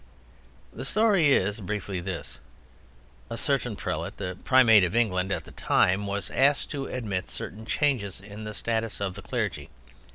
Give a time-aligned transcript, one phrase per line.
[0.73, 2.39] The story is briefly this:
[3.29, 7.67] A certain prelate, the Primate of England at the time, was asked to admit certain
[7.67, 9.69] changes in the status of the clergy.